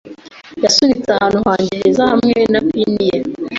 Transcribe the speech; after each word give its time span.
Yasunitse 0.63 1.07
ahantu 1.13 1.39
hanjye 1.47 1.73
heza 1.81 2.03
hamwe 2.11 2.37
na 2.51 2.59
pin 2.69 2.93
ye 3.09 3.17